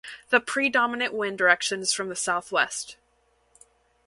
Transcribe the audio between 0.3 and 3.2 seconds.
predominant wind direction is from the south-west.